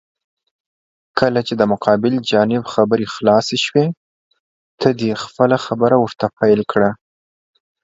[1.19, 3.85] کله چې د مقابل جانب خبرې خلاسې شوې،
[4.79, 6.91] ته دې خپله خبره ورته پېل کړه.